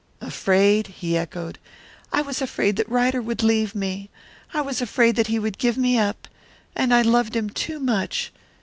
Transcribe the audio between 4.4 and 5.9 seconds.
I was afraid that he would give